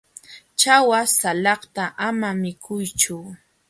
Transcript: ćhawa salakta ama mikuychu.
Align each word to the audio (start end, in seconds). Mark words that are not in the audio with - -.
ćhawa 0.59 0.99
salakta 1.17 1.83
ama 2.07 2.29
mikuychu. 2.41 3.17